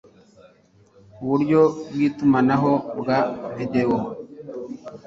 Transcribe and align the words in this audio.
uburyo 1.23 1.59
bw 1.91 1.97
itumanaho 2.07 2.71
bwa 2.99 3.17
videwo 3.55 3.97